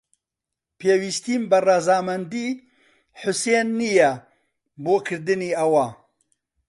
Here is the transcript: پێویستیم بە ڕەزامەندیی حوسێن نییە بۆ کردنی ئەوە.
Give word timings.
پێویستیم 0.79 1.43
بە 1.51 1.59
ڕەزامەندیی 1.67 2.51
حوسێن 3.21 3.67
نییە 3.79 4.11
بۆ 4.83 4.95
کردنی 5.07 5.51
ئەوە. 5.59 5.87